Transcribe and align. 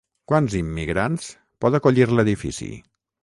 Quants 0.29 0.55
immigrants 0.59 1.27
pot 1.65 1.79
acollir 1.81 2.09
l'edifici? 2.15 2.73